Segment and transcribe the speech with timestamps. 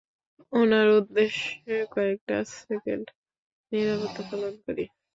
[0.53, 3.05] উনার উদ্দেশ্যে কয়েকটা সেকেন্ড
[3.71, 4.85] নীরবতা পালন করি?